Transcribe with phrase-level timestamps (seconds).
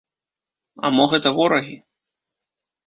[0.85, 1.77] А мо гэта ворагі?